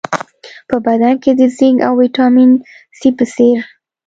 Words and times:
په 0.69 0.75
بدن 0.85 1.13
کې 1.23 1.31
د 1.39 1.41
زېنک 1.57 1.77
او 1.87 1.93
ویټامین 2.01 2.51
سي 2.97 3.09
په 3.17 3.25
څېر 3.33 3.57